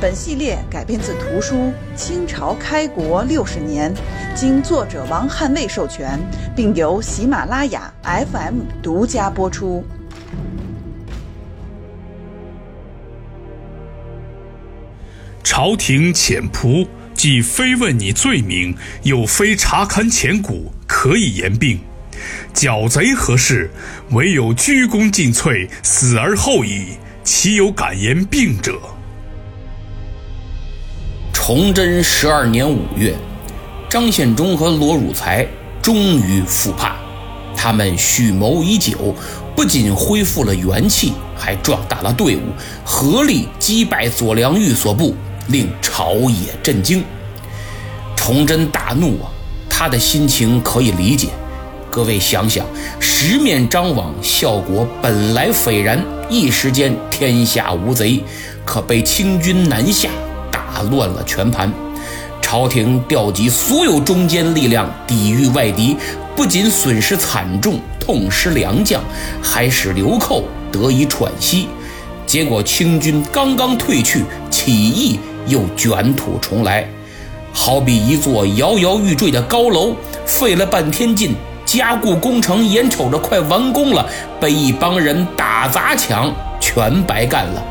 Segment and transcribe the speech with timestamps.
[0.00, 1.56] 本系列改编自图书
[1.96, 3.94] 《清朝开国六十年》，
[4.34, 6.18] 经作者王汉卫授权，
[6.54, 9.84] 并由喜马拉雅 FM 独家播出。
[15.42, 21.80] 朝廷遣仆，既非问你罪名，又非查勘前古，可以言病。
[22.52, 23.70] 剿贼何事？
[24.10, 28.80] 唯有鞠躬尽瘁，死而后已，岂有敢言病者？
[31.46, 33.14] 崇祯十二年五月，
[33.90, 35.46] 张献忠和罗汝才
[35.82, 36.96] 终于复叛。
[37.54, 39.14] 他们蓄谋已久，
[39.54, 42.40] 不仅恢复了元气，还壮大了队伍，
[42.82, 45.14] 合力击败左良玉所部，
[45.48, 47.04] 令朝野震惊。
[48.16, 49.28] 崇祯大怒啊！
[49.68, 51.28] 他的心情可以理解。
[51.90, 52.64] 各位想想，
[52.98, 58.24] 十面张网，效果本来斐然，一时间天下无贼，
[58.64, 60.08] 可被清军南下。
[60.74, 61.72] 打乱了全盘，
[62.42, 65.96] 朝廷调集所有中坚力量抵御外敌，
[66.34, 69.00] 不仅损失惨重，痛失良将，
[69.40, 70.42] 还使流寇
[70.72, 71.68] 得以喘息。
[72.26, 76.88] 结果清军刚刚退去，起义又卷土重来，
[77.52, 79.94] 好比一座摇摇欲坠的高楼，
[80.26, 84.04] 费了半天劲，加固工程眼瞅着快完工了，
[84.40, 87.62] 被一帮人打砸抢，全白干了。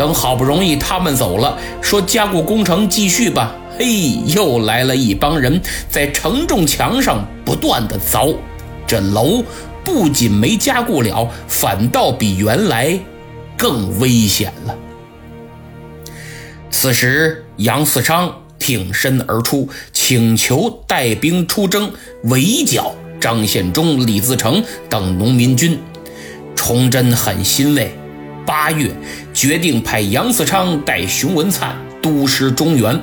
[0.00, 3.54] 等好不容易他们走了，说加固工程继续吧。
[3.78, 8.34] 嘿，又来了一帮人，在承重墙上不断的凿。
[8.86, 9.44] 这楼
[9.84, 12.98] 不仅没加固了，反倒比原来
[13.58, 14.74] 更危险了。
[16.70, 25.78] 此时，杨嗣昌挺身而出，请求带兵出征，围剿张献忠、李自成等农民军。
[26.56, 27.94] 崇祯很欣慰。
[28.50, 28.90] 八月，
[29.32, 33.00] 决定派杨嗣昌带熊文灿督师中原。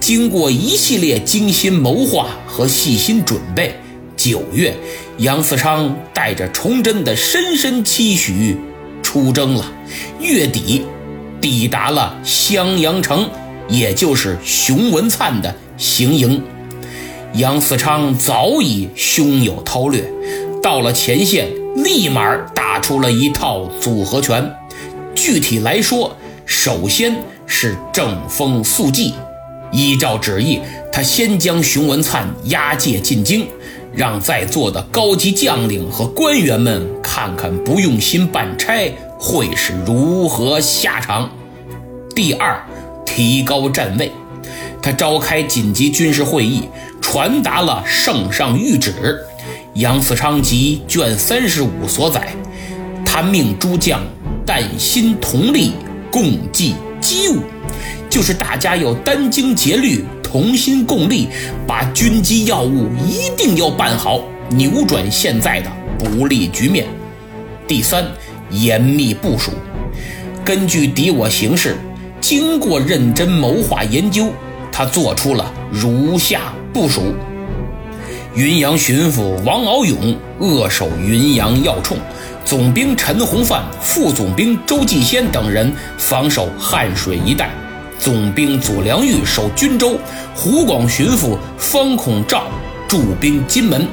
[0.00, 3.78] 经过一系列精心谋划和细心准备，
[4.16, 4.74] 九月，
[5.18, 8.56] 杨嗣昌带着崇祯的深深期许
[9.02, 9.70] 出征了。
[10.20, 10.86] 月底，
[11.38, 13.28] 抵达了襄阳城，
[13.68, 16.42] 也就是熊文灿的行营。
[17.34, 20.10] 杨嗣昌早已胸有韬略，
[20.62, 24.50] 到了前线，立马打出了一套组合拳。
[25.20, 27.12] 具体来说，首先
[27.44, 29.14] 是正风肃纪。
[29.72, 30.60] 依照旨意，
[30.92, 33.48] 他先将熊文灿押解进京，
[33.92, 41.28] 让在座的高级将领和官员们看看不用心办差会是如何下场。
[42.14, 42.64] 第二，
[43.04, 44.12] 提高站位。
[44.80, 46.62] 他召开紧急军事会议，
[47.00, 48.94] 传达了圣上谕旨。
[49.74, 52.28] 杨嗣昌及卷三十五所载，
[53.04, 54.00] 他命诸将。
[54.48, 55.72] 但心同力，
[56.10, 57.42] 共济机务，
[58.08, 61.28] 就是大家要殚精竭虑，同心共力，
[61.66, 66.86] 把军机要务一定要办好，扭转现在的不利局面。
[67.66, 68.02] 第三，
[68.48, 69.50] 严密部署，
[70.42, 71.76] 根据敌我形势，
[72.18, 74.32] 经过认真谋划研究，
[74.72, 77.02] 他做出了如下部署：
[78.34, 81.98] 云阳巡抚王敖勇扼守云阳要冲。
[82.48, 87.50] 总兵陈洪范、副总兵周继先等人防守汉水一带，
[87.98, 89.98] 总兵左良玉守均州，
[90.34, 92.44] 湖广巡抚方孔照
[92.88, 93.86] 驻兵金门，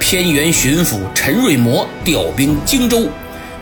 [0.00, 3.08] 偏远巡抚陈瑞模调兵荆州，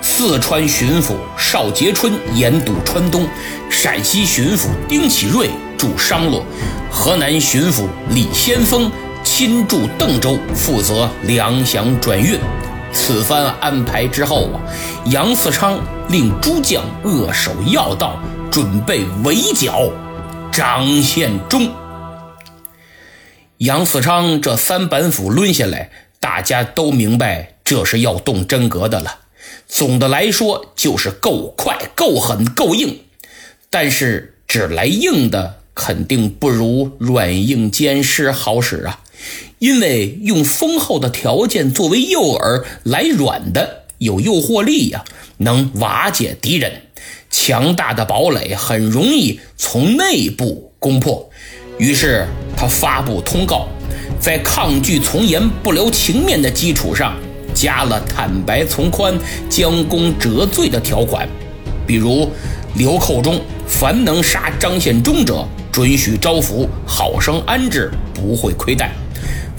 [0.01, 3.29] 四川巡抚邵杰春严堵川东，
[3.69, 6.43] 陕西巡抚丁启瑞驻商洛，
[6.91, 8.91] 河南巡抚李先锋
[9.23, 12.41] 亲驻邓州，负责粮饷转运。
[12.93, 14.61] 此番安排之后啊，
[15.07, 18.19] 杨嗣昌令诸将扼守要道，
[18.51, 19.91] 准备围剿
[20.53, 21.71] 张献忠。
[23.59, 25.91] 杨嗣昌这三板斧抡下来，
[26.21, 29.19] 大家都明白这是要动真格的了。
[29.67, 33.01] 总的来说，就是够快、够狠、够硬。
[33.71, 39.01] 但是只来硬的，肯定不如软硬兼施好使啊。
[39.59, 45.05] 因为用丰厚的条件作为诱饵来软的有诱惑力呀，
[45.39, 46.83] 能瓦解敌人。
[47.31, 51.29] 强大的堡垒很容易从内部攻破。
[51.79, 52.27] 于是
[52.57, 53.69] 他发布通告，
[54.19, 57.17] 在抗拒从严、不留情面的基础上，
[57.55, 59.17] 加了坦白从宽、
[59.49, 61.29] 将功折罪的条款，
[61.87, 62.31] 比如
[62.75, 68.89] 流寇中凡能杀张献忠者，准许招抚，好生安置，不会亏待；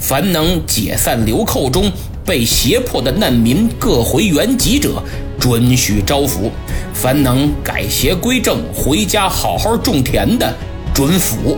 [0.00, 1.92] 凡能解散流寇中
[2.24, 5.02] 被胁迫的难民各回原籍者，
[5.38, 6.50] 准许招抚；
[6.94, 10.52] 凡能改邪归正、回家好好种田的，
[10.94, 11.56] 准抚。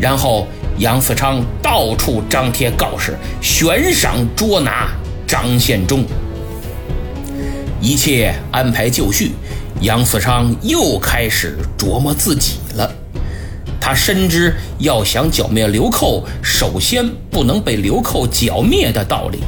[0.00, 0.46] 然后
[0.78, 4.88] 杨嗣昌到处张贴告示，悬赏捉拿
[5.26, 6.04] 张献忠。
[7.80, 9.32] 一切安排就绪，
[9.82, 12.54] 杨嗣昌又开始琢磨自己。
[13.88, 19.38] 他深知要想剿灭流寇，首先不能被流寇剿灭的道理。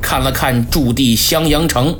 [0.00, 1.94] 看了看驻地襄阳城，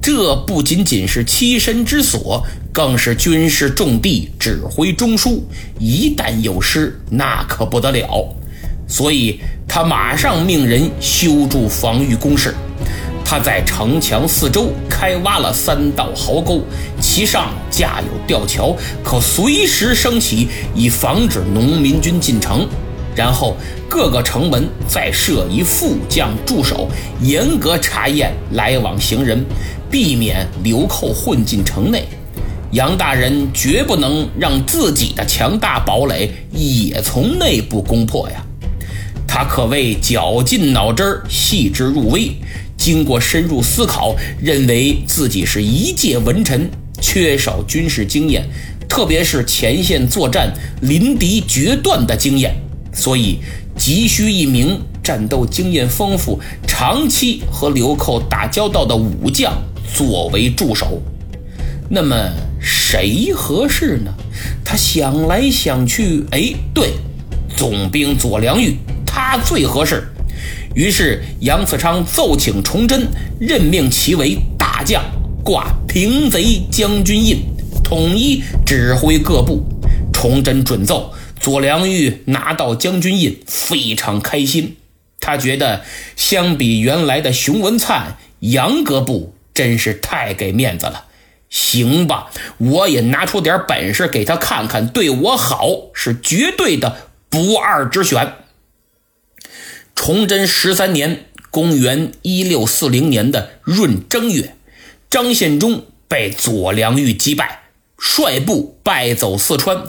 [0.00, 2.42] 这不仅仅是栖身之所，
[2.72, 5.42] 更是军事重地，指挥中枢。
[5.78, 8.34] 一旦有失，那可不得了。
[8.88, 9.38] 所以
[9.68, 12.54] 他马上命人修筑防御工事。
[13.28, 16.62] 他在城墙四周开挖了三道壕沟，
[17.00, 20.46] 其上架有吊桥，可随时升起，
[20.76, 22.64] 以防止农民军进城。
[23.16, 23.56] 然后
[23.88, 26.88] 各个城门再设一副将驻守，
[27.20, 29.44] 严格查验来往行人，
[29.90, 32.06] 避免流寇混进城内。
[32.70, 38.40] 杨大人绝不能让自己的强大堡垒也从内部攻破呀！
[39.26, 42.30] 他可谓绞尽脑汁细致入微，
[42.86, 46.70] 经过深入思考，认为自己是一介文臣，
[47.02, 48.48] 缺少军事经验，
[48.88, 52.54] 特别是前线作战、临敌决断的经验。
[52.92, 53.40] 所以，
[53.76, 59.60] 急需一名战斗经验丰富、长期和流寇打交道的武将
[59.92, 61.02] 作为助手。
[61.90, 62.14] 那么
[62.60, 64.14] 谁合适呢？
[64.64, 66.92] 他想来想去，哎，对，
[67.56, 70.06] 总兵左良玉，他最合适。
[70.76, 73.08] 于是杨嗣昌奏请崇祯
[73.40, 75.02] 任命其为大将，
[75.42, 77.38] 挂平贼将军印，
[77.82, 79.66] 统一指挥各部。
[80.12, 81.14] 崇祯准奏。
[81.40, 84.76] 左良玉拿到将军印，非常开心。
[85.18, 85.80] 他觉得
[86.14, 91.06] 相比原来的熊文灿，杨格部真是太给面子了。
[91.48, 96.96] 行吧，我也拿出点本事给他看看，对我好是绝对的
[97.30, 98.34] 不二之选。
[99.96, 104.54] 崇祯十三年（公元一六四零年的闰正月），
[105.10, 107.62] 张献忠被左良玉击败，
[107.96, 109.84] 率部败走四川。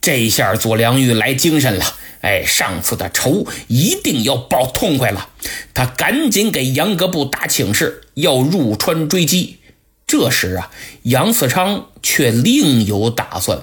[0.00, 5.30] 这下左良玉来精神了，哎，上次的仇一定要报痛快了。
[5.74, 9.56] 他赶紧给杨格部打请示，要入川追击。
[10.06, 10.70] 这时啊，
[11.02, 13.60] 杨嗣昌却另有打算，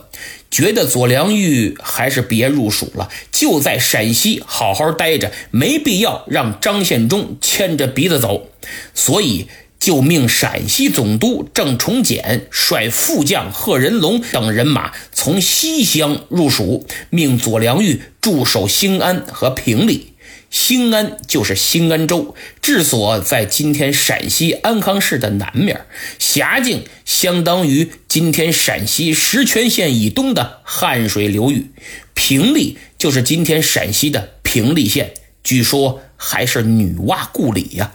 [0.53, 8.49] 觉得左良玉还是别入蜀了，就在陕西好好待着，没必要让张献忠牵着鼻子走，
[8.93, 9.47] 所以。
[9.79, 20.12] 就命陕西总督郑崇简率副将贺仁龙等人马从西乡入蜀，命左良玉驻守兴安和平里。
[20.53, 25.87] 兴安就是兴安州，治所在今天陕西安康市的南面，
[26.19, 31.71] 辖境相当于今天陕西石泉县以东的汉水流域。
[32.13, 37.93] 平利就是今天陕西的平利县，据说还是女娲故里呀。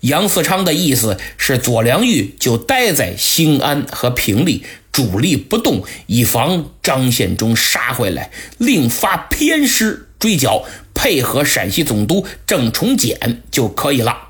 [0.00, 10.64] 杨嗣昌的意思是，左良玉就待在兴安和平利，主力不动，以防张献忠杀回来，另发偏师追剿，
[10.94, 14.28] 配合陕西总督郑崇简就可以了。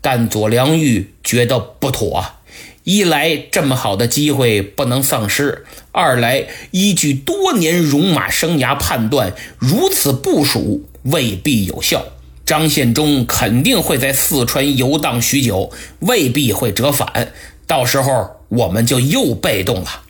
[0.00, 2.24] 但左良玉觉得不妥，
[2.84, 12.04] 一来这么好的机会不能丧失，二来依据多年戎马生涯判断，如此部署未必有效。
[12.46, 17.32] 张献忠肯定会在四川游荡许久，未必会折返。
[17.66, 20.02] 到时候我们就又被动了。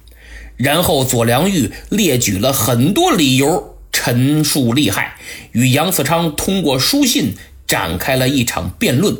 [0.56, 5.16] 然后左良玉列举了很多理由，陈述利害，
[5.52, 7.34] 与杨嗣昌通过书信
[7.66, 9.16] 展开了一场辩论。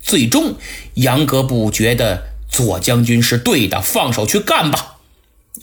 [0.00, 0.56] 最终，
[0.94, 4.96] 杨格部觉得左将军是对的，放手去干吧。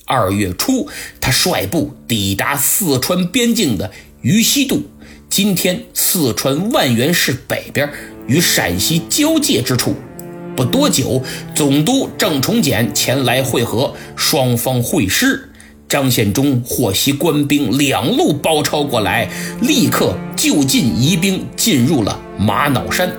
[0.06, 4.84] 二月初，他率部抵达四川边境的于西渡。
[5.30, 7.92] 今天四川万源市北边
[8.28, 9.96] 与陕西交界之处，
[10.56, 11.24] 不多久，
[11.56, 15.52] 总督郑崇简前来会合，双方会师。
[15.88, 19.30] 张献忠获悉官兵两路包抄过来，
[19.62, 23.12] 立刻就近移兵进入了玛瑙山，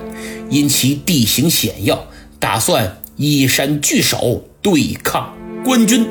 [0.49, 2.05] 因其地形险要，
[2.39, 5.33] 打算依山据守对抗
[5.63, 6.05] 官军。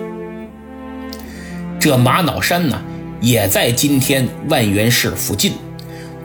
[1.78, 2.80] 这玛瑙山呢？
[3.20, 5.52] 也在今天万源市附近。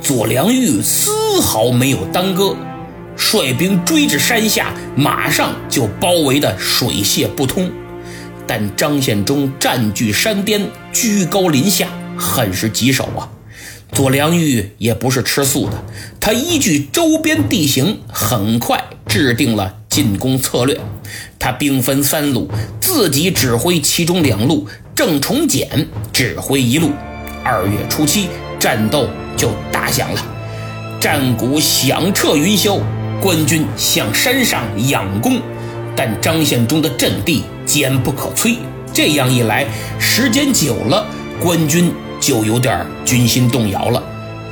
[0.01, 1.11] 左良玉丝
[1.41, 2.55] 毫没有耽搁，
[3.15, 7.71] 率兵追至山下，马上就包围的水泄不通。
[8.53, 13.29] 但张献忠占据山巅，居高临下，很是棘手啊。
[13.93, 15.81] 左良玉也不是吃素的，
[16.19, 20.77] 他依据周边地形，很快制定了进攻策略。
[21.39, 26.91] 他兵分三路，自己指挥其中两路，郑崇简指挥一路。
[27.45, 28.27] 二月初七，
[28.59, 30.21] 战斗就打响了，
[30.99, 32.81] 战鼓响彻云霄，
[33.21, 35.41] 官军向山上仰攻。
[35.95, 38.57] 但张献忠的阵地坚不可摧，
[38.93, 39.65] 这样一来，
[39.99, 41.05] 时间久了，
[41.41, 41.91] 官军。
[42.21, 44.03] 就有点军心动摇了，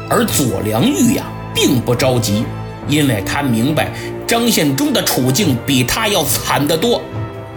[0.10, 2.43] 而左良玉呀，并不着急，
[2.88, 3.91] 因为他明白
[4.25, 7.00] 张献忠的处境比他要惨得多。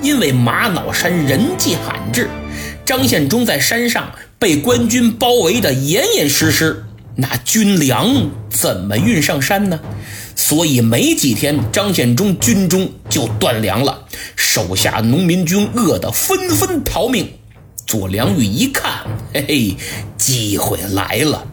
[0.03, 2.29] 因为玛瑙山人迹罕至，
[2.85, 6.85] 张献忠在山上被官军包围得严严实实，
[7.17, 9.81] 那军粮怎么运上山呢？
[10.35, 14.05] 所以没几天，张献忠军中就断粮了，
[14.37, 17.29] 手下农民军饿得纷纷逃命。
[17.87, 19.03] 左良玉一看，
[19.35, 19.77] 嘿嘿，
[20.17, 21.45] 机会来了！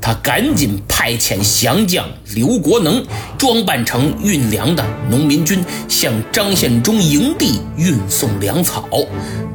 [0.00, 3.04] 他赶紧派遣降将刘国能
[3.38, 8.88] 装扮成运粮的农民军，向张献忠营地运送粮草。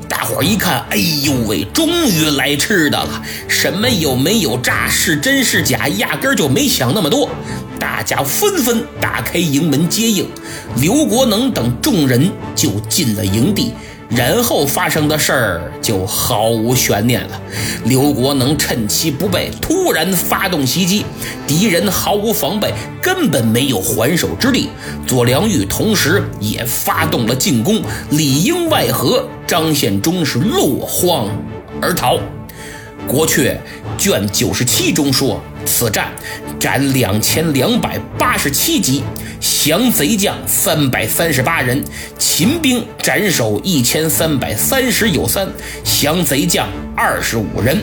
[0.07, 3.21] 大伙儿一看，哎呦喂，终于来吃的了！
[3.47, 7.29] 什么有没有诈，是真是假，压根儿就没想那么多。
[7.79, 10.27] 大家纷纷打开营门接应，
[10.81, 13.73] 刘国能等众人就进了营地。
[14.09, 17.39] 然后发生的事儿就毫无悬念了。
[17.85, 21.05] 刘国能趁其不备，突然发动袭击，
[21.45, 24.69] 敌人毫无防备，根本没有还手之力。
[25.05, 31.29] 左良玉同时也发动了进攻，里应外合，张献忠是落荒
[31.79, 32.15] 而逃。
[33.07, 33.51] 《国阙》
[33.95, 35.39] 卷九十七中说。
[35.65, 36.11] 此战
[36.59, 39.03] 斩两千两百八十七级，
[39.39, 41.83] 降贼将三百三十八人，
[42.17, 45.49] 秦兵斩首一千三百三十有三，
[45.83, 47.81] 降贼将二十五人。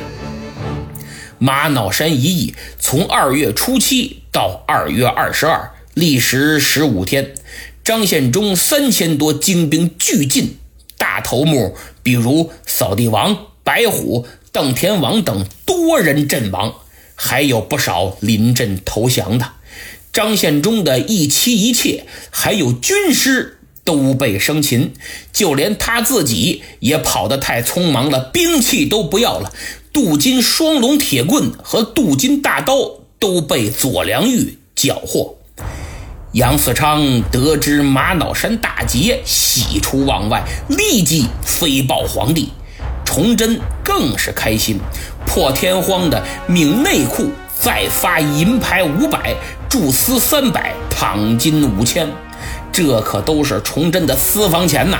[1.38, 7.34] 玛瑙山一役从二月初七到二月二十二，历时十五天。
[7.84, 10.56] 张献忠三千多精兵俱尽，
[10.98, 16.74] 大头目比如扫地王、白虎、邓田王等多人阵亡。
[17.16, 19.52] 还有不少临阵投降的，
[20.12, 24.92] 张献忠的一妻一妾，还有军师都被生擒，
[25.32, 29.52] 就连他自己也跑得太匆忙了，兵器都不要了，
[29.92, 32.74] 镀金双龙铁棍和镀金大刀
[33.18, 35.38] 都被左良玉缴获。
[36.32, 42.50] 杨嗣昌得知玛瑙山大捷，喜出望外，立即飞报皇帝。
[43.06, 44.78] 崇祯更是开心。
[45.36, 49.34] 破天荒的命内库再发银牌五百，
[49.68, 52.08] 铸丝三百，躺金五千，
[52.72, 54.96] 这可都是崇祯的私房钱呐。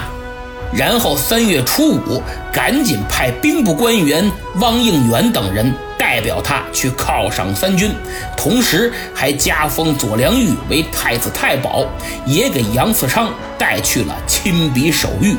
[0.74, 7.90] 然后三月初五，赶紧派兵部官员汪应元等人代表他去犒赏三军，
[8.36, 11.86] 同时还加封左良玉为太子太保，
[12.26, 15.34] 也给杨嗣昌带去了亲笔手谕。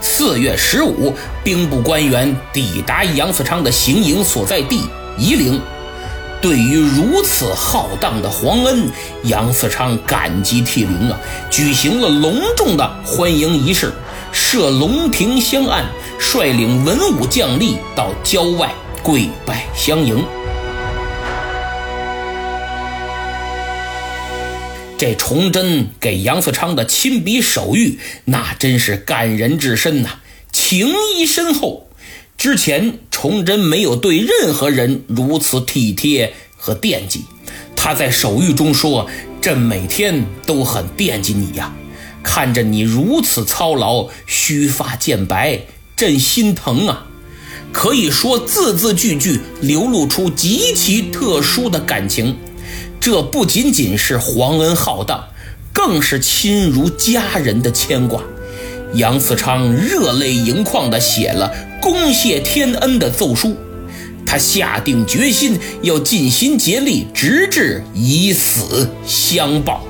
[0.00, 1.14] 四月十五，
[1.44, 4.82] 兵部官员抵达杨嗣昌的行营所在地
[5.18, 5.60] 夷陵。
[6.40, 8.90] 对于如此浩荡的皇恩，
[9.24, 11.18] 杨嗣昌感激涕零啊！
[11.50, 13.92] 举行了隆重的欢迎仪式，
[14.32, 15.84] 设龙庭香案，
[16.18, 20.24] 率领文武将吏到郊外跪拜相迎。
[25.00, 30.18] 这崇祯给杨嗣昌的亲笔手谕，那真是感人至深呐，
[30.52, 31.88] 情谊深厚。
[32.36, 37.24] 之前崇祯没有对任何人如此体贴和惦记。
[37.74, 39.08] 他在手谕中说
[39.40, 41.74] ：“朕每天都很惦记你呀，
[42.22, 45.60] 看着你如此操劳，须发渐白，
[45.96, 47.06] 朕心疼啊。”
[47.72, 52.36] 可以说字字句句流露出极其特殊的感情。
[53.00, 55.24] 这不仅仅是皇恩浩荡，
[55.72, 58.22] 更是亲如家人的牵挂。
[58.92, 63.56] 杨嗣昌热泪盈眶地写了恭谢天恩的奏书，
[64.26, 69.82] 他下定决心要尽心竭力，直至以死相报。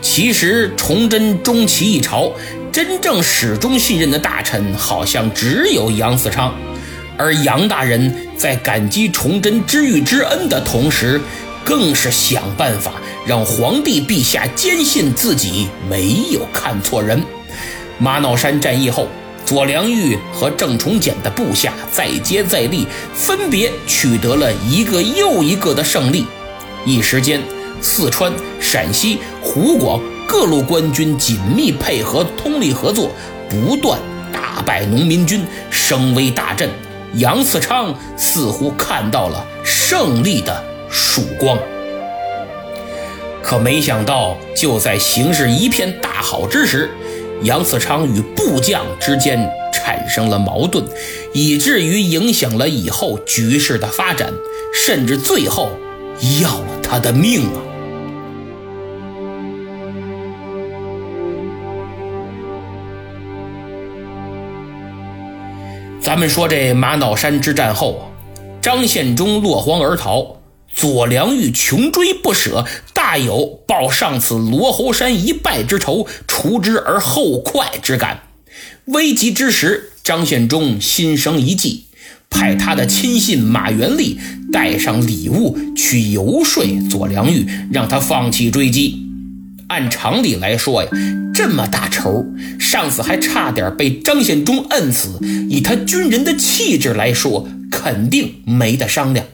[0.00, 2.30] 其实，崇祯终其一朝，
[2.70, 6.54] 真正始终信任的大臣，好像只有杨嗣昌。
[7.16, 11.20] 而杨大人在感激崇祯知遇之恩的同时，
[11.64, 12.92] 更是想办法
[13.26, 17.22] 让皇帝陛下坚信自己没有看错人。
[17.98, 19.08] 玛瑙山战役后，
[19.46, 26.26] 左良玉和郑重简的部下再接再厉，分别取得了一个又一个的胜利。
[26.84, 27.40] 一时间，
[27.80, 33.10] 四川、陕西、湖广各路官军紧密配合，通力合作，
[33.48, 33.98] 不断
[34.32, 36.68] 打败农民军，声威大振。
[37.16, 41.58] 杨嗣昌似乎看到了胜利的曙光。
[43.42, 46.90] 可没想到，就在形势一片大好之时，
[47.42, 50.82] 杨嗣昌与部将之间产生了矛盾，
[51.32, 54.32] 以至于影响了以后局势的发展，
[54.72, 55.70] 甚至最后
[56.40, 57.60] 要了他的命啊！
[66.14, 68.08] 咱们说这玛瑙山之战后，
[68.62, 70.36] 张献忠落荒而逃，
[70.72, 72.64] 左良玉穷追不舍。
[72.94, 78.20] 大有报上次罗侯山一败之仇，除之而后快之感。
[78.84, 81.86] 危急之时，张献忠心生一计，
[82.30, 84.16] 派他的亲信马元立
[84.52, 89.03] 带上礼物去游说左良玉，让他放弃追击。
[89.68, 90.90] 按常理来说呀，
[91.32, 92.24] 这么大仇，
[92.58, 95.18] 上次还差点被张献忠摁死，
[95.48, 99.26] 以他军人的气质来说，肯定没得商量。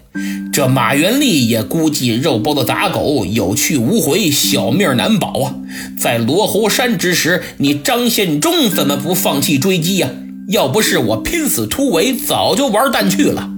[0.52, 5.54] 这马元立也估计肉包子打狗，有去无回，小命难保啊！
[5.98, 10.10] 在罗侯山之时，你张献忠怎么不放弃追击呀？
[10.48, 13.48] 要不是我拼死突围，早就玩蛋去了。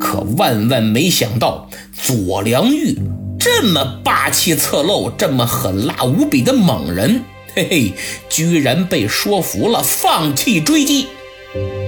[0.00, 2.98] 可万万没想到，左良玉
[3.38, 7.22] 这么霸气侧漏、这么狠辣无比的猛人，
[7.54, 7.92] 嘿嘿，
[8.28, 11.06] 居然被说服了，放弃追击。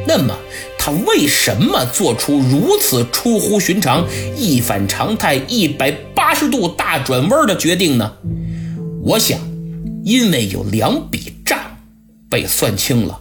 [0.06, 0.36] 那么。
[0.82, 8.10] 他为什么做出如此出乎寻常、一反常态、一百八十度大转弯的决定呢？
[9.02, 9.38] 我想，
[10.02, 11.58] 因为有两笔账
[12.30, 13.20] 被算清了，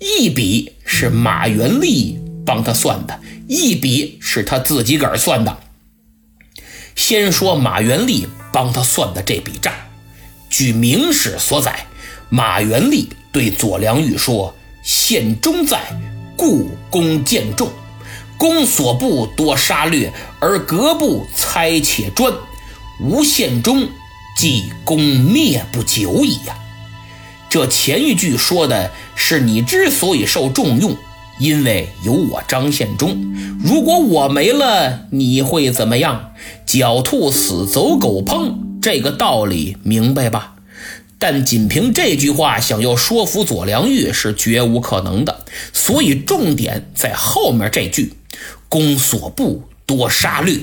[0.00, 5.56] 一笔是马元立帮他算的，一笔是他自己个儿算的。
[6.96, 9.72] 先说马元立帮他算的这笔账，
[10.50, 11.86] 据明史所载，
[12.28, 15.80] 马元立对左良玉说：“县中在。”
[16.36, 17.70] 故功渐重，
[18.36, 22.30] 公所部多杀掠，而各部猜且专，
[23.00, 23.88] 无献忠，
[24.36, 26.54] 即功灭不久矣呀。
[27.48, 30.94] 这前一句说的是你之所以受重用，
[31.38, 33.16] 因为有我张献忠。
[33.64, 36.34] 如果我没了，你会怎么样？
[36.66, 40.54] 狡兔死，走狗烹，这个道理明白吧？
[41.18, 48.12] 但仅凭这句话想要说服左良玉是绝无可能的，所以重点在后面这句
[48.68, 50.58] ：“攻所部多杀掠”，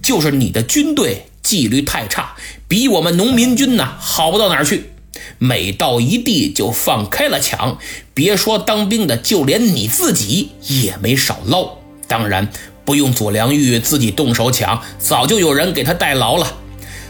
[0.00, 2.36] 就是你的军队纪律太差，
[2.68, 4.90] 比我们农民军呢好不到哪儿去。
[5.38, 7.78] 每到一地就放开了抢，
[8.14, 11.78] 别说当兵的，就连你自己也没少捞。
[12.06, 12.48] 当然
[12.88, 16.46] 不用左良玉自己动手抢，早就有人给他代劳了。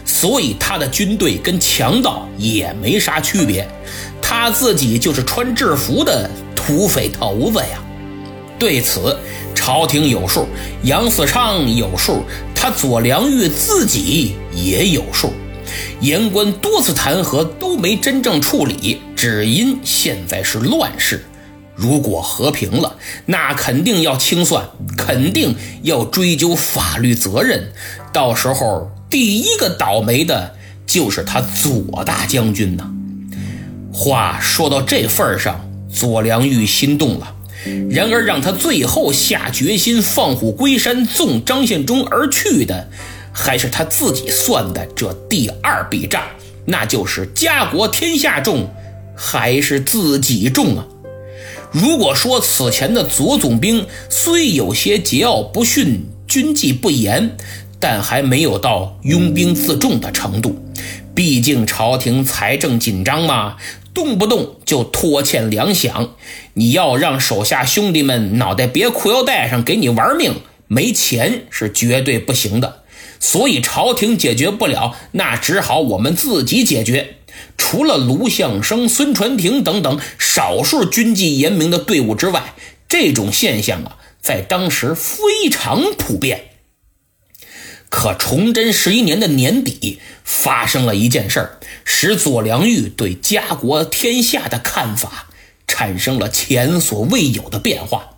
[0.03, 3.65] 所以他的军队跟强盗也没啥区别，
[4.21, 7.81] 他自己就是穿制服的土匪头子呀。
[8.59, 9.17] 对此，
[9.55, 10.45] 朝廷有数，
[10.83, 15.31] 杨嗣昌有数，他左良玉自己也有数。
[16.01, 21.23] 言官多次弹劾都没真正处理，只因现在是乱世。
[21.79, 27.71] 如果和平了，那肯定要清算，肯定要追究法律责任，
[28.11, 28.91] 到时候。
[29.09, 30.53] 第一个倒霉的
[30.85, 32.91] 就是他左大将军呐。
[33.91, 37.33] 话说到这份上，左良玉心动了。
[37.89, 42.87] 然而让他最后下决心放虎归山，纵张献忠而去的，
[43.33, 46.21] 还是他自己算的这第二笔账，
[46.65, 48.69] 那就是家国天下重，
[49.15, 50.85] 还是自己重啊？
[51.71, 57.37] 如果说此前的左总兵虽有些桀骜不驯、军纪不严，
[57.79, 60.55] 但还没有到拥兵自重的程度，
[61.13, 63.57] 毕竟朝廷财政紧张嘛，
[63.93, 66.09] 动不动就拖欠粮饷。
[66.55, 72.83] 你要让手下兄弟们脑袋别裤腰带上给你玩命，没钱是绝对不行的。
[73.19, 77.17] 所以朝廷解决不了，那只好我们自己解决。
[77.57, 82.53] 除了卢象升、孙传庭等等少数军纪严明的队伍之外，
[82.87, 86.45] 这种现象啊，在当时非常普遍。
[87.89, 95.27] 可崇祯十一年的年底，发生了一件事儿，使左良玉对家国天下的看法
[95.65, 98.11] 产生了前所未有的变化。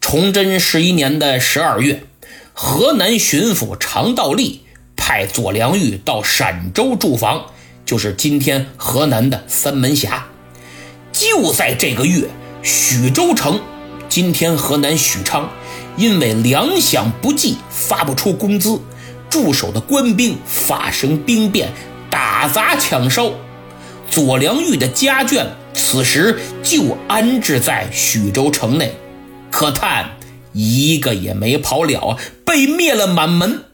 [0.00, 2.04] 崇祯十一年的十二月，
[2.52, 4.60] 河南巡抚常道立
[4.96, 7.52] 派左良玉到陕州驻防，
[7.86, 10.26] 就是今天河南的三门峡。
[11.12, 12.28] 就在这个月，
[12.62, 13.58] 许州城，
[14.08, 15.48] 今天河南许昌，
[15.96, 18.78] 因为粮饷不济，发不出工资，
[19.30, 21.72] 驻守的官兵发生兵变，
[22.10, 23.30] 打砸抢烧。
[24.10, 28.94] 左良玉的家眷此时就安置在许州城内，
[29.50, 30.16] 可叹
[30.52, 33.64] 一个也没跑了，被灭了满门。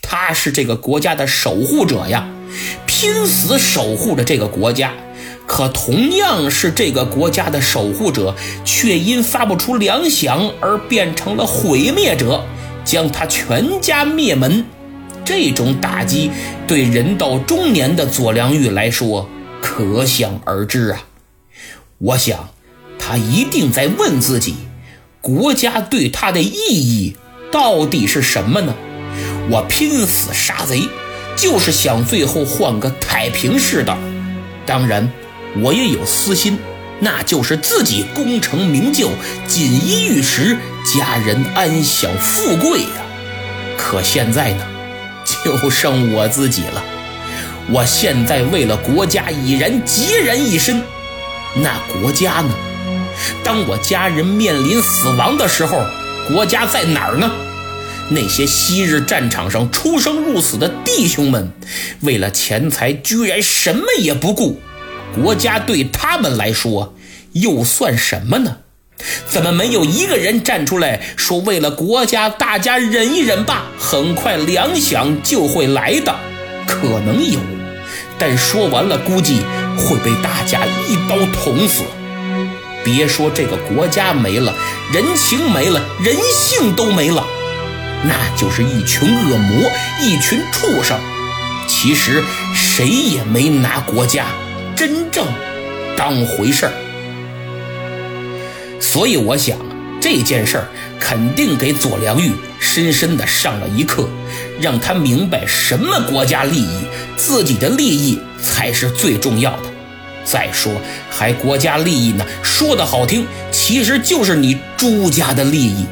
[0.00, 2.28] 他是这个国家的守护者呀，
[3.02, 4.92] 拼死守护着这个国家。
[5.44, 12.44] 可同样是这个国家的守护者，却因发不出粮饷而变成了毁灭者，
[12.84, 14.64] 将他全家灭门。
[15.24, 16.30] 这种打击
[16.68, 19.28] 对人到中年的左良玉来说，
[19.60, 21.02] 可想而知啊。
[21.98, 22.50] 我想，
[23.00, 24.54] 他一定在问自己：
[25.20, 27.16] 国家对他的意义
[27.50, 28.76] 到底是什么呢？
[29.50, 30.82] 我拼死杀贼，
[31.36, 33.98] 就是想最后换个太平世道。
[34.66, 35.10] 当然。
[35.60, 36.58] 我也有私心，
[37.00, 39.10] 那就是自己功成名就、
[39.46, 42.88] 锦衣玉食、家人安享富贵呀。
[43.76, 44.64] 可现在呢，
[45.44, 46.82] 就剩我自己了。
[47.68, 50.82] 我现在为了国家已然孑然一身，
[51.56, 52.54] 那国家呢？
[53.44, 55.84] 当我家人面临死亡的时候，
[56.32, 57.30] 国家在哪儿呢？
[58.10, 61.52] 那些昔日战场上出生入死的弟兄们，
[62.00, 64.60] 为了钱财，居然什么也不顾。
[65.14, 66.94] 国家对他们来说
[67.32, 68.58] 又算什么呢？
[69.26, 76.14] 怎么没有一个人站出来说，为了国家，大家忍一忍吧，很快粮饷就会来的？
[76.66, 77.40] 可能有，
[78.18, 79.40] 但说完了，估计
[79.76, 81.82] 会被大家一刀捅死。
[82.84, 84.54] 别说这个国家没了，
[84.92, 87.26] 人情没了，人性都没了，
[88.04, 90.98] 那就是一群恶魔，一群畜生。
[91.68, 92.22] 其实
[92.54, 94.26] 谁也没拿国家。
[94.74, 95.24] 真正
[95.96, 96.72] 当回事儿，
[98.80, 99.56] 所以我想
[100.00, 104.08] 这件事儿肯定给左良玉深深的上了一课，
[104.60, 106.80] 让他明白什么国家利益，
[107.16, 109.70] 自己的利益才是最重要的。
[110.24, 110.72] 再说
[111.08, 115.86] 还国家利益呢，说的好听，其实就是你朱家的利益。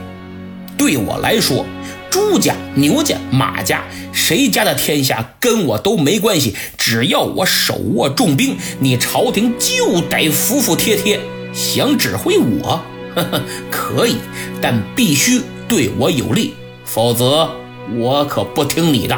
[0.77, 1.65] 对我来说。
[2.11, 6.57] 朱家、牛家、马家，谁家的天下跟我都没关系。
[6.77, 11.21] 只要我手握重兵，你朝廷就得服服帖帖。
[11.53, 12.83] 想指挥我，
[13.15, 14.17] 呵呵，可以，
[14.61, 17.51] 但必须对我有利，否则
[17.97, 19.17] 我可不听你的。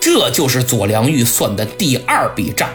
[0.00, 2.68] 这就是左良玉算的第二笔账：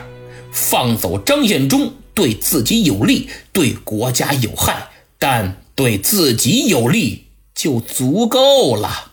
[0.51, 7.27] 放走张献忠，对自己有利，对国家有害，但对自己有利。
[7.53, 9.11] 就足够了。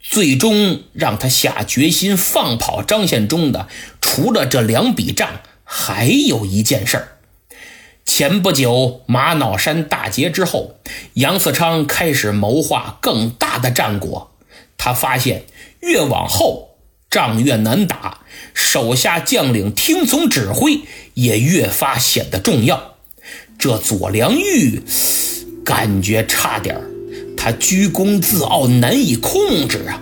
[0.00, 3.68] 最终让他下决心放跑张献忠的，
[4.00, 7.08] 除了这两笔账，还有一件事儿。
[8.04, 10.74] 前不久玛瑙山大捷之后，
[11.14, 14.30] 杨嗣昌开始谋划更大的战果。
[14.76, 15.44] 他发现
[15.80, 16.76] 越往后
[17.08, 18.20] 仗越难打，
[18.52, 20.80] 手下将领听从指挥
[21.14, 22.96] 也越发显得重要。
[23.58, 24.82] 这左良玉
[25.64, 26.93] 感觉差点儿。
[27.44, 30.00] 他居功自傲，难以控制啊！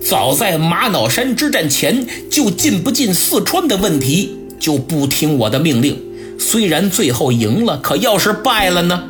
[0.00, 6.00] 早在玛瑙山之战前就进不进四川的问题，就不听我的命令。
[6.38, 9.08] 虽然最后赢了，可要是败了呢？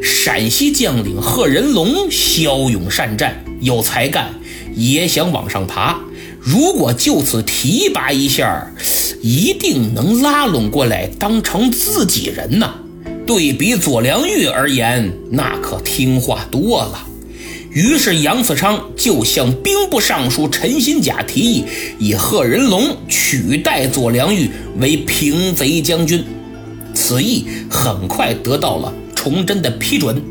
[0.00, 4.36] 陕西将领贺人龙骁勇善战，有才干，
[4.76, 5.98] 也想往上爬。
[6.38, 8.72] 如果就此提拔一下，
[9.20, 12.72] 一定能拉拢过来，当成自己人呢。
[13.32, 17.06] 对比左良玉而言，那可听话多了。
[17.70, 21.64] 于是杨嗣昌就向兵部尚书陈新甲提议，
[21.98, 26.22] 以贺人龙取代左良玉为平贼将军。
[26.92, 30.22] 此意很快得到了崇祯的批准，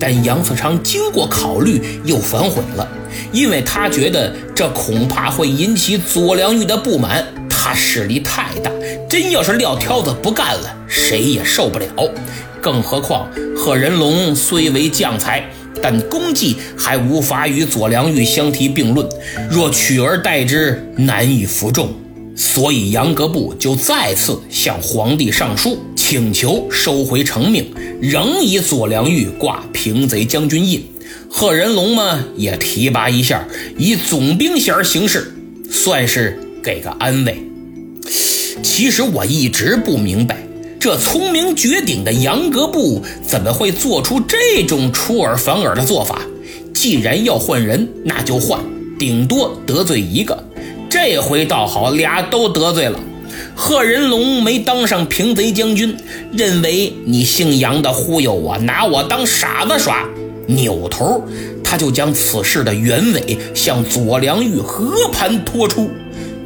[0.00, 2.88] 但杨嗣昌经过考虑又反悔了，
[3.32, 7.24] 因为他觉得这恐怕会引起左良玉的不满。
[7.48, 8.72] 他势力太大，
[9.12, 11.86] 真要是撂挑子不干了，谁也受不了。
[12.62, 15.46] 更何况贺人龙虽为将才，
[15.82, 19.06] 但功绩还无法与左良玉相提并论。
[19.50, 21.94] 若取而代之，难以服众。
[22.34, 27.70] 所以杨格部就再次向皇帝上书，请求收回成命，
[28.00, 30.82] 仍以左良玉挂平贼将军印。
[31.28, 33.46] 贺人龙嘛，也提拔一下，
[33.76, 35.34] 以总兵衔行事，
[35.70, 37.36] 算是给个安慰。
[38.62, 40.36] 其实我一直不明白，
[40.80, 46.22] 这聪明绝顶的杨格布怎么会做出这种出尔反尔的做法？
[46.74, 48.60] 既然要换人，那就换，
[48.98, 50.42] 顶多得罪一个。
[50.90, 52.98] 这回倒好，俩都得罪了。
[53.54, 55.96] 贺人龙没当上平贼将军，
[56.32, 60.06] 认为你姓杨的忽悠我，拿我当傻子耍。
[60.46, 61.22] 扭头，
[61.62, 65.88] 他就将此事的原委向左良玉和盘托出。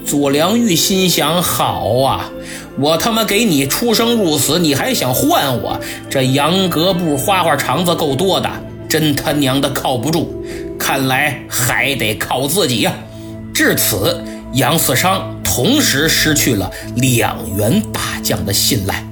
[0.07, 2.31] 左良玉心想：好啊，
[2.79, 5.81] 我他妈给你出生入死，你还想换我？
[6.09, 8.49] 这杨格部花花肠子够多的，
[8.89, 10.45] 真他娘的靠不住。
[10.79, 12.95] 看来还得靠自己呀。
[13.53, 19.05] 至此，杨嗣昌同时失去了两员大将的信赖。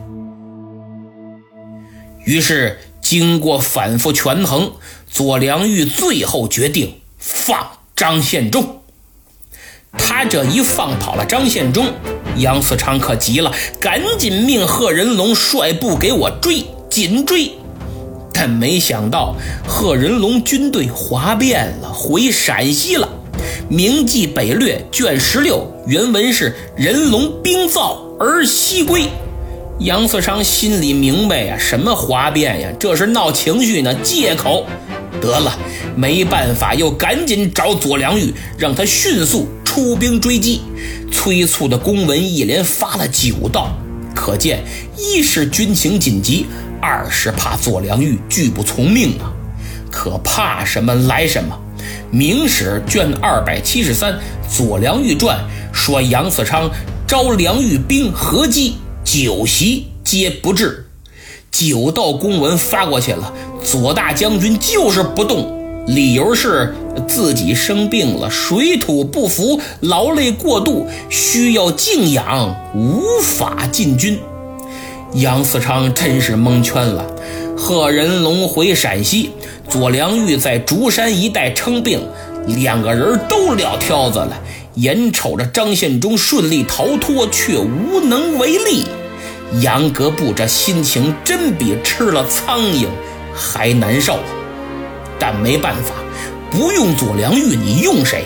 [2.24, 4.70] 于是，经过反复权衡，
[5.10, 8.82] 左良玉最后决定放张献忠。
[9.96, 11.86] 他这一放跑了张献忠，
[12.36, 17.50] 杨嗣昌可急了，赶紧命贺人龙率部给我追，紧追。
[18.32, 19.34] 但没想到，
[19.66, 23.08] 贺人龙军队哗变了，回陕西了。
[23.74, 29.08] 《明记北略》卷十六原文是：“人龙兵造而西归。”
[29.80, 32.68] 杨嗣昌心里明白呀，什么哗变呀？
[32.78, 34.66] 这是闹情绪呢，借口。
[35.20, 35.58] 得了，
[35.96, 40.62] 没办法，又赶紧找左良玉，让他迅速出兵追击。
[41.10, 43.76] 催促的公文一连发了九道，
[44.14, 44.62] 可见
[44.96, 46.46] 一是军情紧急，
[46.80, 49.32] 二是怕左良玉拒不从命啊。
[49.90, 51.58] 可怕什么来什么。
[52.16, 54.12] 《明史》卷二百七十三
[54.48, 55.36] 《左良玉传》
[55.76, 56.70] 说，杨嗣昌
[57.06, 60.86] 招良玉兵合击酒席皆不至。
[61.50, 66.74] 九道公文发过去了，左大将军就是不动，理由是
[67.06, 74.18] 自己生病了，水土不服，劳累过度，需要静养，无法进军。
[75.12, 77.06] 杨嗣昌真是蒙圈了。
[77.56, 79.30] 贺人龙回陕西。
[79.66, 82.00] 左良玉在竹山一带称病，
[82.46, 84.38] 两个人都撂挑子了。
[84.76, 88.84] 眼瞅着张献忠顺利逃脱，却无能为力。
[89.60, 92.86] 杨格布这心情真比吃了苍蝇
[93.32, 94.18] 还难受。
[95.18, 95.94] 但没办法，
[96.50, 98.24] 不用左良玉，你用谁？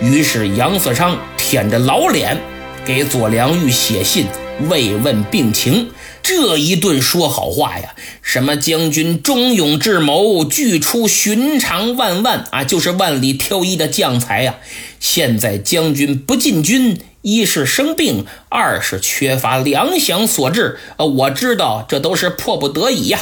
[0.00, 2.40] 于是杨嗣昌舔着老脸
[2.84, 4.26] 给左良玉写信
[4.68, 5.88] 慰问病情。
[6.22, 14.56] 这一顿说好话呀，什么将军忠勇智谋，俱出寻常万万啊，就是万里挑一的将才呀。
[15.00, 20.78] 现在将军不进军，一是生病，二是缺乏粮饷所致。
[20.96, 23.18] 呃，我知道这都是迫不得已呀。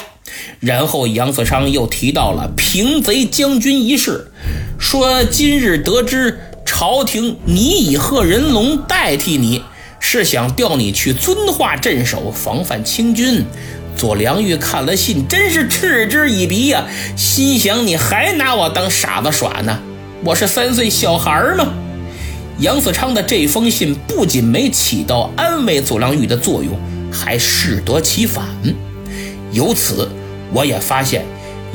[0.61, 4.31] 然后杨嗣昌又提到了平贼将军一事，
[4.79, 9.63] 说今日得知朝廷拟以贺人龙代替你。
[10.01, 13.45] 是想调你去遵化镇守，防范清军。
[13.97, 16.87] 左良玉看了信，真是嗤之以鼻呀，
[17.17, 19.79] 心想：你还拿我当傻子耍呢？
[20.25, 21.69] 我是三岁小孩吗？
[22.59, 26.79] 杨嗣昌的这封信不仅没起到安慰左良玉的作用，
[27.13, 28.45] 还适得其反。
[29.53, 30.09] 由此，
[30.53, 31.25] 我也发现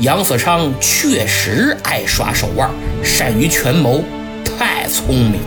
[0.00, 2.68] 杨嗣昌确实爱耍手腕，
[3.04, 4.02] 善于权谋，
[4.44, 5.40] 太聪明。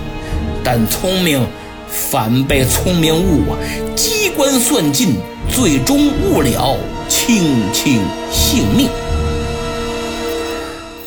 [0.63, 1.45] 但聪明。
[1.89, 3.57] 反被聪明误啊！
[3.95, 5.15] 机关算尽，
[5.51, 8.87] 最终误了卿卿性命。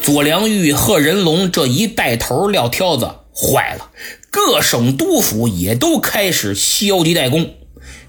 [0.03, 3.91] 左良玉、贺人龙这一带头撂挑子，坏了，
[4.31, 7.49] 各省督府也都开始消极怠工。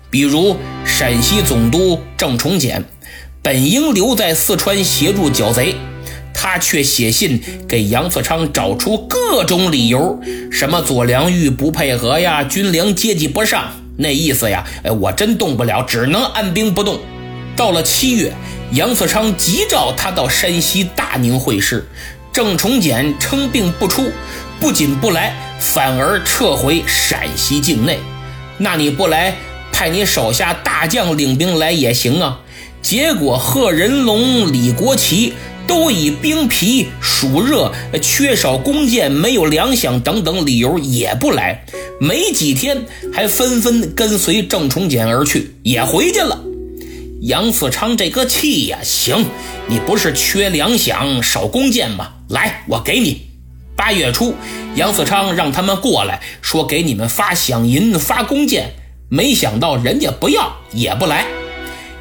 [0.10, 0.56] 比如
[0.86, 2.84] 陕西总督郑崇简，
[3.42, 5.76] 本应留在四川协助剿贼。
[6.34, 10.20] 他却写信给杨嗣昌，找出各种理由，
[10.52, 17.00] 什么左良玉不配合呀，军粮接济不上，那意思呀，哎，我真动不了，只能按兵不动。
[17.56, 18.34] 到了七月，
[18.72, 21.88] 杨嗣昌急召他到山西大宁会师，
[22.32, 24.12] 郑崇简称病不出，
[24.60, 28.00] 不仅不来，反而撤回陕西境内。
[28.58, 29.36] 那你不来，
[29.72, 32.40] 派你手下大将领兵来也行啊。
[32.82, 35.34] 结果贺人龙、李国旗。
[35.68, 37.72] 都以兵疲、暑热、
[38.02, 41.66] 缺少弓箭、没有粮饷等等理由也不来，
[42.00, 46.40] 没几天还纷纷跟随郑崇简而去，也回去了。
[47.22, 49.26] 杨嗣昌这个气呀，行，
[49.68, 52.10] 你不是缺粮饷、少弓箭吗？
[52.30, 53.22] 来，我给你。
[53.76, 54.36] 八月初，
[54.76, 58.74] 杨嗣昌让他们过来，说给你们发饷银、发弓箭，
[59.10, 61.26] 没想到人家不要，也不来。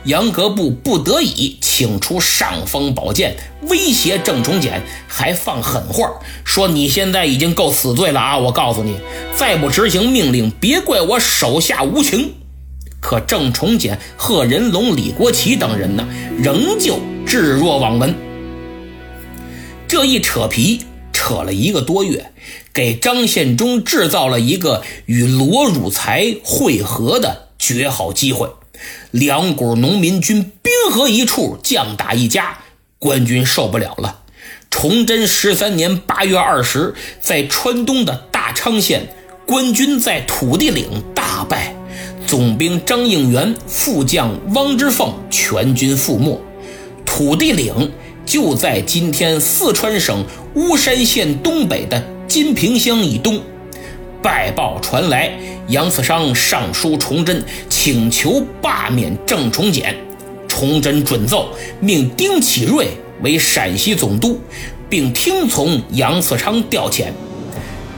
[0.04, 3.36] 杨格布不得已请出尚方宝剑，
[3.68, 6.10] 威胁郑崇简，还放狠话，
[6.44, 8.36] 说你现在已经够死罪了啊！
[8.36, 8.96] 我告诉你，
[9.36, 12.34] 再不执行命令，别怪我手下无情。
[13.00, 18.12] 可郑崇简、贺人龙、李国旗等人呢，仍旧置若罔闻。
[19.86, 22.32] 这一扯皮，扯了一个多月，
[22.72, 28.48] 给张献忠制造了一个与罗汝才会合的绝好机会。
[29.12, 32.58] 两股农民军兵合一处，将打一家，
[32.98, 34.20] 官军受不了了。
[34.70, 39.06] 崇祯十三年八月二十，在川东的大昌县，
[39.46, 41.74] 官军在土地岭大败，
[42.26, 46.40] 总兵张应元、副将汪之凤全军覆没。
[47.04, 47.92] 土地岭
[48.24, 53.42] 就在今天四川省巫山县东北的金平乡以东。
[54.22, 55.32] 败报传来，
[55.66, 57.44] 杨嗣昌上书崇祯，
[57.84, 59.96] 请求罢免郑崇简。
[60.46, 61.48] 崇祯准奏，
[61.80, 62.86] 命丁启瑞
[63.22, 64.40] 为陕西总督，
[64.88, 67.06] 并听从杨嗣昌调遣。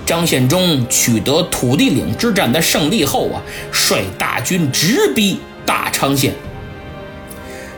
[0.07, 6.33] 张献忠取得土地岭之战的胜利后啊，率大军直逼大昌县。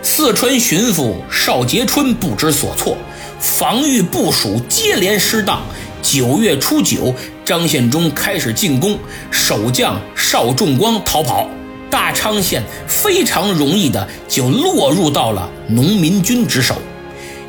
[0.00, 2.96] 四川巡抚邵杰春不知所措，
[3.40, 5.60] 防御部署接连失当。
[6.00, 7.12] 九月初九，
[7.44, 8.96] 张献忠开始进攻，
[9.32, 11.50] 守将邵仲光逃跑，
[11.90, 16.74] 大昌县非常容易的就落入到了农民军之手。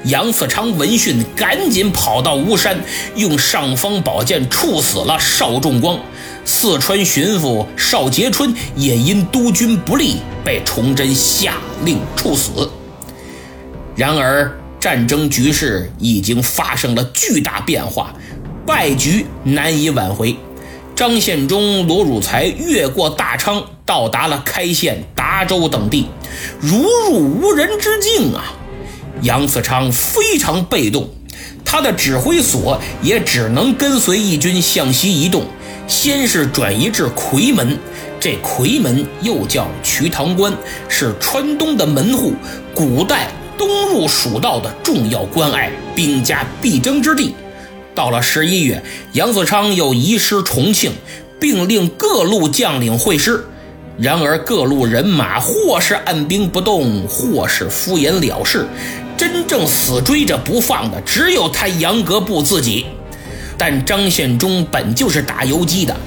[0.04, 2.78] 杨嗣昌闻讯，赶紧跑到巫山，
[3.16, 6.00] 用尚方宝剑处死了邵仲光。
[6.46, 12.70] 四川巡抚邵杰春也因督军不力，被崇祯下令处死。
[13.96, 18.14] 然而，战争局势已经发生了巨大变化。
[18.66, 20.38] 败局难以挽回，
[20.98, 26.08] 张献忠、罗汝才越过大昌，到达了开县、达州等地，
[26.60, 28.52] 如入无人之境啊！
[29.22, 31.08] 杨嗣昌非常被动，
[31.64, 35.44] 他的指挥所也只能跟随义军向西移动，
[35.88, 37.78] 先是转移至夔门，
[38.20, 40.52] 这夔门又叫瞿塘关，
[40.90, 42.34] 是川东的门户，
[42.74, 47.36] 古代东入蜀道的重要关隘，兵家必争之地。
[47.98, 48.84] 到了十一月，
[49.14, 50.92] 杨嗣昌又移师重庆，
[51.40, 53.44] 并令各路将领会师。
[53.98, 58.68] 然而，各路人马或是按兵不动，或是敷衍了事，
[59.18, 62.86] 真正死追着不放的只有他杨格部自己。
[63.58, 65.98] 但张献忠本就是打游击的，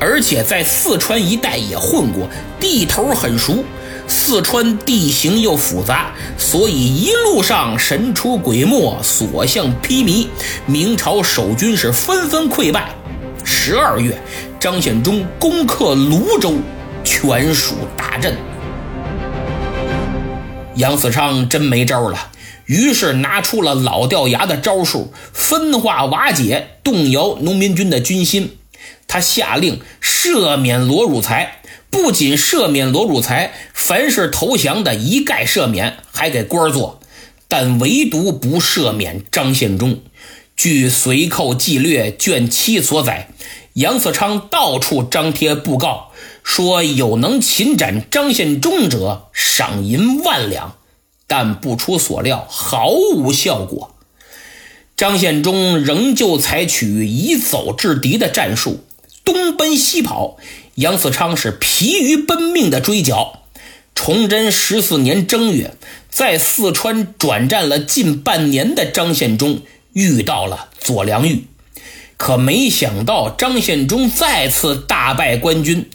[0.00, 2.26] 而且在四川一带也混过，
[2.58, 3.62] 地头很熟。
[4.06, 10.28] 四川地形又复杂，所以一路上神出鬼没，所向披靡。
[10.66, 12.94] 明朝守军是纷纷溃败。
[13.44, 14.18] 十二月，
[14.58, 16.54] 张献忠攻克泸州，
[17.02, 18.36] 全属大震。
[20.76, 22.30] 杨嗣昌真没招了，
[22.66, 28.58] 于是拿出了老掉牙的招数，分化瓦解、动摇农民军的军心。
[29.06, 31.60] 他下令赦免罗汝才。
[31.94, 36.98] 不仅赦免罗汝才，凡是投降的一概赦免，还给官做，
[37.46, 40.00] 但唯独不赦免张献忠。
[40.56, 43.28] 据《随寇纪略》卷七所载，
[43.74, 46.10] 杨嗣昌到处张贴布告，
[46.42, 50.74] 说有能擒斩张献忠者，赏银万两。
[51.28, 53.94] 但不出所料，毫无效果。
[54.96, 58.84] 张献忠仍旧采取以走制敌的战术，
[59.24, 60.36] 东奔西跑。
[60.76, 63.42] 杨嗣昌是疲于奔命的追剿。
[63.94, 65.76] 崇祯十四年正月，
[66.10, 69.60] 在四川转战了近半年的张献忠
[69.92, 71.46] 遇到了左良玉，
[72.16, 75.88] 可没想到张献忠再次大败官军。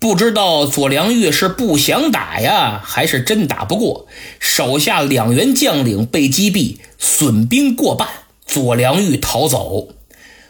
[0.00, 4.06] 不知道左良玉是不想打呀，还是真打不过？
[4.40, 8.08] 手下两员将领被击毙，损兵过半，
[8.44, 9.90] 左良玉逃走。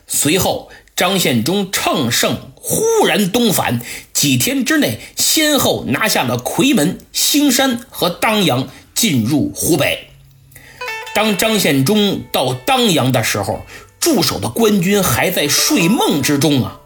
[0.07, 0.71] 随后。
[0.97, 3.83] 张献忠乘胜忽然东返，
[4.15, 10.09] 几天之内先后拿下了夔门、兴山和当阳，进入湖北。
[11.15, 13.67] 当张献忠到当阳的时候，
[14.01, 16.81] 驻守的官军还在睡梦之中啊！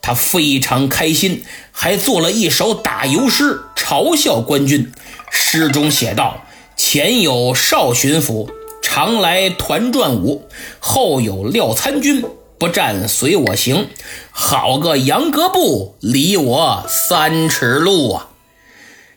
[0.00, 4.90] 他非常开心，还做了一首打油诗嘲笑官军。
[5.30, 8.48] 诗中写道：“前有少巡抚，
[8.80, 10.48] 常来团转舞；
[10.78, 12.24] 后有廖参军。”
[12.58, 13.88] 不战随我行，
[14.30, 18.28] 好个杨格布，离我三尺路啊！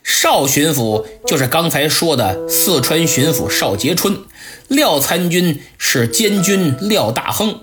[0.03, 4.17] 邵巡抚就是刚才说的四川巡抚邵杰春，
[4.67, 7.61] 廖参军是监军廖大亨，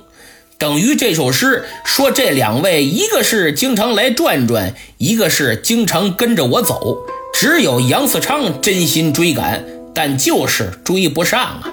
[0.58, 6.98] 等于这首诗说这两位，一个是经常来转转，一个是经常跟着我走，
[7.32, 9.64] 只有杨嗣昌真心追赶，
[9.94, 11.72] 但就是追不上啊。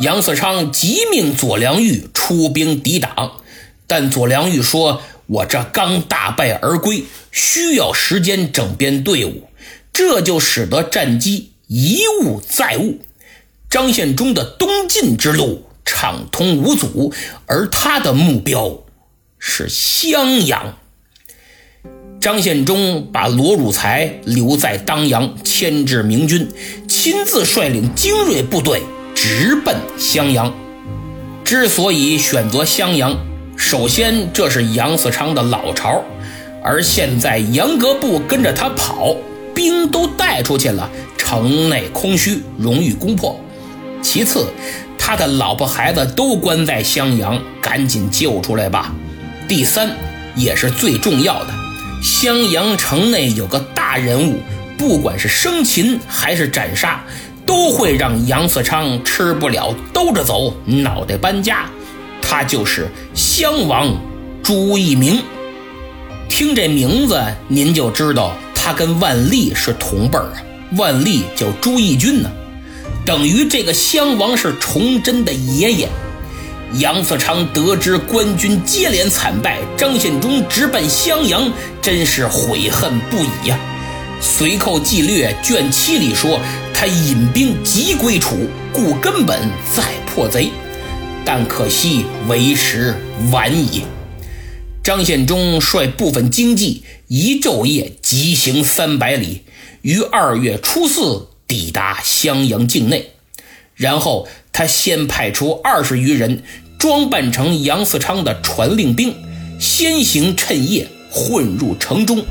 [0.00, 3.32] 杨嗣昌急命左良玉出兵抵挡，
[3.86, 9.48] 但左良玉说：“我这刚大败而归，需要时间整编队伍。”
[9.92, 13.00] 这就使得战机一误再误，
[13.68, 17.12] 张献忠的东进之路畅通无阻，
[17.44, 18.84] 而他的目标
[19.38, 20.78] 是襄阳。
[22.22, 26.48] 张献忠把罗汝才留在当阳，牵制明军，
[26.88, 28.82] 亲自率领精锐部队
[29.22, 30.50] 直奔襄阳。
[31.44, 33.14] 之所以选择襄阳，
[33.54, 36.02] 首先这是杨嗣昌的老巢，
[36.64, 39.14] 而现在杨格部跟着他跑，
[39.54, 43.38] 兵都带出去了，城内空虚，容易攻破。
[44.00, 44.46] 其次，
[44.96, 48.90] 他的老婆孩子都关在襄阳，赶紧救出来吧。
[49.46, 49.94] 第三，
[50.34, 51.52] 也是最重要的，
[52.02, 54.38] 襄阳城内有个大人物，
[54.78, 57.04] 不管是生擒还是斩杀。
[57.50, 61.68] 都会让杨嗣昌吃不了兜着走，脑袋搬家。
[62.22, 63.92] 他就是襄王
[64.40, 65.20] 朱一鸣。
[66.28, 70.38] 听这名字，您就知道他跟万历是同辈儿啊。
[70.76, 72.30] 万历叫朱翊钧呢，
[73.04, 75.88] 等于这个襄王是崇祯的爷爷。
[76.74, 81.50] 杨嗣昌得知官军接连惨败，张献忠直奔襄阳，
[81.82, 83.58] 真是悔恨不已呀。
[84.22, 86.38] 《随寇纪略》卷七里说。
[86.80, 89.38] 他引兵急归楚，故根本
[89.70, 90.48] 再破贼，
[91.26, 92.96] 但可惜为时
[93.30, 93.82] 晚矣。
[94.82, 99.42] 张献忠率部分精骑一昼夜急行三百里，
[99.82, 103.10] 于二月初四抵达襄阳境内。
[103.74, 106.42] 然后他先派出二十余人，
[106.78, 109.14] 装扮成杨嗣昌的传令兵，
[109.60, 112.24] 先行趁夜混入城中。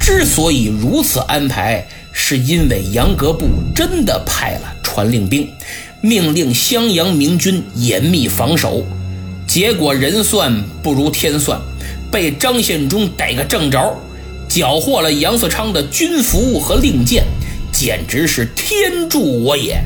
[0.00, 1.86] 之所以如此安排。
[2.20, 5.48] 是因为杨格部真的派了传令兵，
[6.02, 8.84] 命令襄阳明军严密防守，
[9.46, 11.58] 结果人算不如天算，
[12.10, 13.96] 被张献忠逮个正着，
[14.48, 17.24] 缴获了杨嗣昌的军服和令箭，
[17.72, 19.80] 简直是天助我也！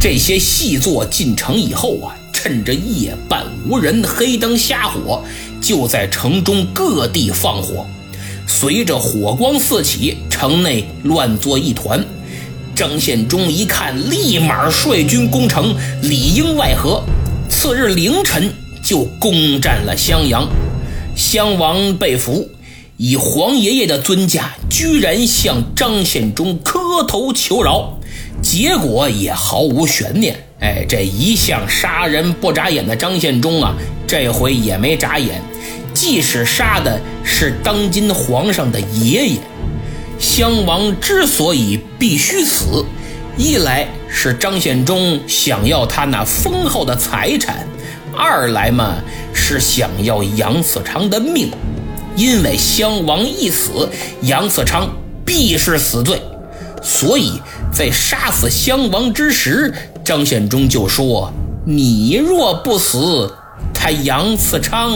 [0.00, 5.24] 这些细作进城以后啊，趁着夜半无人、黑灯瞎火，
[5.62, 7.86] 就在城中各地放火。
[8.46, 12.04] 随着火光四起，城内乱作一团。
[12.74, 17.02] 张献忠一看，立马率军攻城，里应外合。
[17.48, 20.48] 次日凌晨就攻占了襄阳。
[21.16, 22.48] 襄王被俘，
[22.96, 27.96] 以皇爷爷的尊驾，居然向张献忠磕头求饶，
[28.42, 30.36] 结果也毫无悬念。
[30.58, 33.74] 哎，这一向杀人不眨眼的张献忠啊，
[34.06, 35.40] 这回也没眨眼。
[35.94, 39.38] 即使杀的是当今皇上的爷爷，
[40.18, 42.84] 襄王之所以必须死，
[43.38, 47.66] 一来是张献忠想要他那丰厚的财产，
[48.14, 48.96] 二来嘛
[49.32, 51.50] 是想要杨嗣昌的命，
[52.16, 53.88] 因为襄王一死，
[54.22, 54.90] 杨嗣昌
[55.24, 56.20] 必是死罪，
[56.82, 57.40] 所以
[57.72, 59.72] 在杀死襄王之时，
[60.04, 61.32] 张献忠就说
[61.64, 63.32] ：“你若不死，
[63.72, 64.92] 他杨嗣昌。”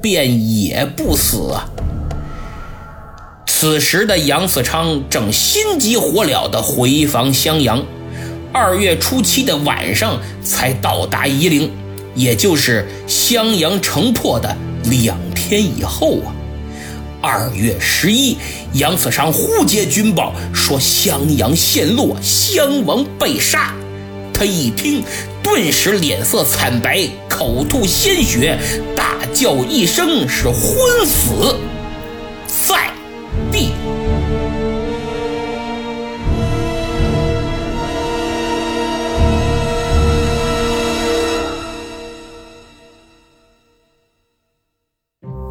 [0.00, 1.68] 便也不死啊！
[3.46, 7.84] 此时的杨嗣昌正心急火燎地回防襄阳，
[8.52, 11.70] 二月初七的晚上才到达夷陵，
[12.14, 16.32] 也就是襄阳城破的两天以后啊。
[17.20, 18.36] 二月十一，
[18.74, 23.74] 杨嗣昌忽接军报，说襄阳陷落，襄王被杀。
[24.32, 25.02] 他一听，
[25.50, 28.58] 顿时脸色惨白，口吐鲜血，
[28.94, 31.56] 大叫一声：“是昏死
[32.46, 32.92] 在
[33.50, 33.70] 地！”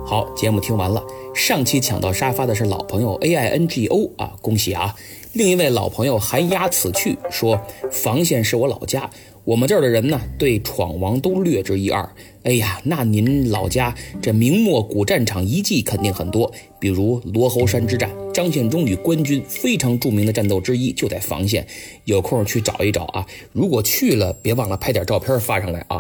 [0.06, 1.04] 好，节目听完了。
[1.34, 4.96] 上期抢到沙发的是老朋友 A I N G O 啊，恭喜啊！
[5.38, 7.62] 另一位老朋友寒鸦此去说
[7.94, 9.08] ：“房县是我老家，
[9.44, 12.10] 我们这儿的人呢，对闯王都略知一二。
[12.42, 21.68] 哎呀，那您老家这明末古战场遗迹肯定很多，比如罗侯山之战，张献忠与官军非常著名的战斗之一就在房县，
[22.06, 23.24] 有空去找一找啊。
[23.54, 26.00] 如果去了，别忘了拍点照片发上来啊。”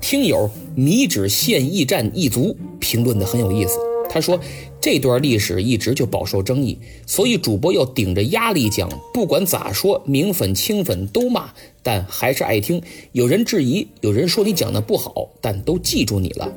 [0.00, 3.76] 听友米脂县驿站一族评论的很有意思，
[4.08, 4.40] 他说。
[4.80, 11.50] 这段历史一直就饱受争议，所以主播要顶着压力讲，不管咋说，明粉清粉都骂，
[11.82, 12.82] 但还是爱听。
[13.12, 16.52] 有人质疑，有人说你讲的不好，但都记住你了。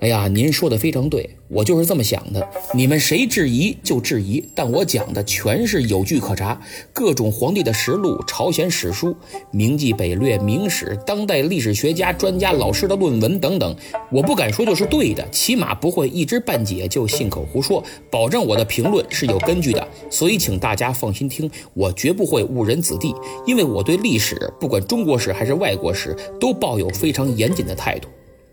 [0.00, 2.48] 哎呀，您说的非常对，我就是这么想的。
[2.74, 6.58] 你们谁质疑就质疑，但我讲的全是有据可查，
[6.94, 9.14] 各种皇帝的实录、朝鲜史书、
[9.50, 13.76] 明记北略、明史、当代历史学家、专家、老师的论文等等。
[14.10, 19.86] 我不敢说就是对的，起码不会一知半解就信口胡说，保证我的评论是有根据的。
[20.08, 23.14] 所以，请大家放心听，我绝不会误人子弟，
[23.46, 28.08] 因为我对历史，不管中国史还是外国史，都抱有非常严谨的态度。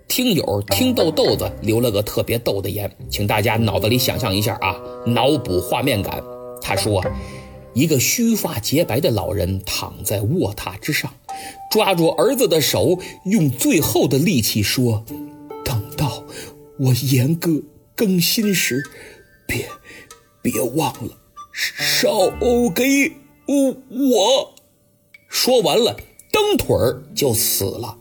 [0.08, 6.24] 听友听豆豆子留了个特别逗的言，请大家脑子里想象一下啊，脑补画面感。
[6.62, 7.04] 他说，
[7.74, 11.14] 一个须发洁白的老人躺在卧榻之上，
[11.70, 15.04] 抓住儿子的手，用最后的力气说
[15.64, 16.24] ：“等到
[16.80, 17.62] 我严歌
[17.96, 18.84] 更新时，
[19.46, 19.68] 别
[20.42, 21.12] 别忘了
[21.54, 22.30] 烧
[22.74, 23.12] 给
[23.48, 24.56] 我。”
[25.30, 25.96] 说完了，
[26.32, 27.98] 蹬腿儿就死了。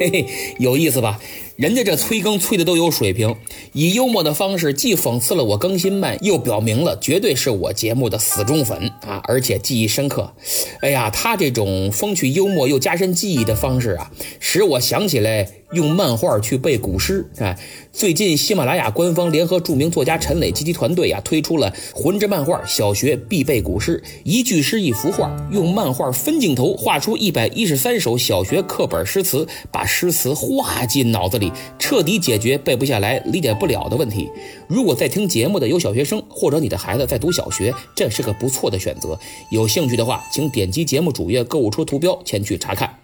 [0.00, 0.26] 嘿嘿，
[0.58, 1.20] 有意思吧？
[1.56, 3.36] 人家这催更催的都有水平，
[3.74, 10.32] 以幽默的方式既讽刺了我更新慢，又表明了绝对是我节目的死忠粉啊，而且记忆深刻。
[10.80, 17.56] 哎呀，他这种风趣幽默又加深记忆的方式啊，使我想起来用漫画去背古诗啊。
[17.92, 34.30] 最近喜马拉雅官方联合著名作家陈磊及其团队呀，推出了魂之漫画小学必背古诗，一句诗一幅画，用漫画分镜头画出一百一十三首小学课本诗词，把诗词画进脑子里，彻底解决背不下来、理解不了的问题。
[34.68, 39.18] 如果在听节目的有小学生，或者你的孩子在读小学，这是个不错的选择。
[39.50, 42.99] 有兴趣的话，请点击节目主页购物车图标前去查看。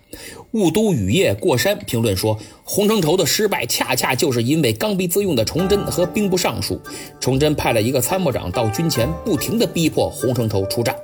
[0.53, 6.81] 雾都雨夜过山评论说，洪承畴的失败恰恰就是因为刚愎自用的崇祯和兵部尚书。
[7.21, 10.95] 崇祯派了一个参谋长到军前，不停地逼迫洪承畴出战。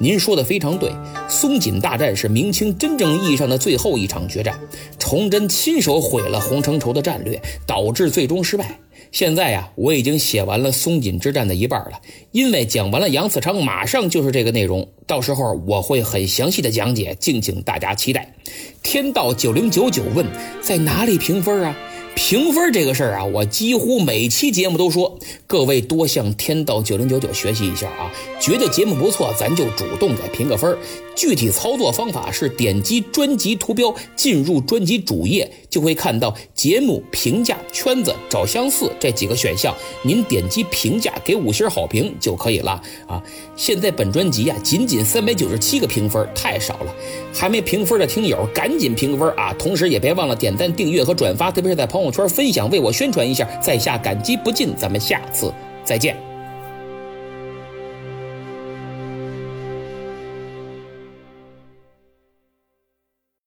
[0.00, 0.90] 您说的非常对，
[1.28, 4.58] 松锦大战是明清真正意义上的最后一场决战，
[4.98, 8.78] 崇祯亲手毁了洪承畴的战略，导致最终失败。
[9.10, 12.00] 现在呀，我已经写完了松锦之战的一半了，
[12.32, 18.34] 因为讲完了杨嗣昌，马上就是这个内容，到时候我会很详细的讲解，敬请大家期待。
[18.82, 20.26] 天道九零九九问，
[20.62, 21.76] 在哪里评分啊？
[22.14, 28.12] 评分这个事儿啊，我几乎每期节目都说，各位多向天道九零九九学习一下啊。
[28.40, 30.76] 觉得节目不错，咱就主动给评个分
[31.14, 39.74] 具体操作方法是点击专辑图标，进入专辑主页，就会看到节目评价圈子找相似这几个选项。
[40.02, 43.22] 您点击评价，给五星好评就可以了啊。
[43.56, 46.94] 现在本专辑呀，仅仅三百九十七个评分，太少了。
[47.34, 49.54] 还没评分的听友，赶紧评个分啊！
[49.58, 53.48] 同时也别忘了点赞、订阅和转发，特别是在朋友圈分享，为我宣传一下。
[53.60, 55.52] 在下感激不尽，咱们下次
[55.84, 56.27] 再见。